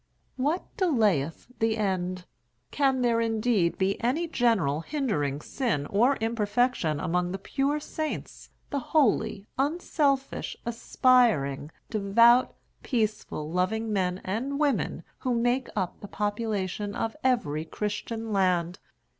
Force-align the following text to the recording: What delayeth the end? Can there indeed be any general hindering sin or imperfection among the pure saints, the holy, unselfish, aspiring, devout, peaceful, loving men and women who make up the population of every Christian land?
What 0.35 0.63
delayeth 0.77 1.45
the 1.59 1.77
end? 1.77 2.25
Can 2.71 3.03
there 3.03 3.21
indeed 3.21 3.77
be 3.77 4.01
any 4.03 4.27
general 4.27 4.79
hindering 4.81 5.41
sin 5.41 5.85
or 5.91 6.15
imperfection 6.19 6.99
among 6.99 7.31
the 7.33 7.37
pure 7.37 7.79
saints, 7.79 8.49
the 8.71 8.79
holy, 8.79 9.45
unselfish, 9.59 10.57
aspiring, 10.65 11.69
devout, 11.91 12.55
peaceful, 12.81 13.51
loving 13.51 13.93
men 13.93 14.21
and 14.23 14.57
women 14.59 15.03
who 15.19 15.35
make 15.35 15.67
up 15.75 15.99
the 15.99 16.07
population 16.07 16.95
of 16.95 17.15
every 17.23 17.63
Christian 17.63 18.33
land? 18.33 18.79